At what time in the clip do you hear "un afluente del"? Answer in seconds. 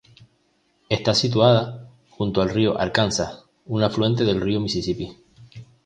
3.67-4.41